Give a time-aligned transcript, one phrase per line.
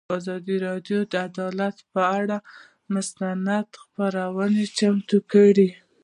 [0.17, 2.37] ازادي راډیو د عدالت پر اړه
[2.93, 5.69] مستند خپرونه چمتو کړې.